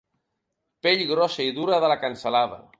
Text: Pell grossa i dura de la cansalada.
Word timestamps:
Pell 0.87 1.05
grossa 1.11 1.47
i 1.51 1.53
dura 1.61 1.81
de 1.85 1.95
la 1.95 2.01
cansalada. 2.07 2.63